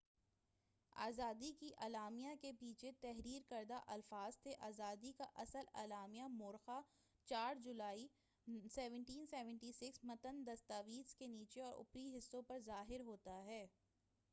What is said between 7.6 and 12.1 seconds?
جولائی 1776 متن دستاویز کے نیچے اور اوپری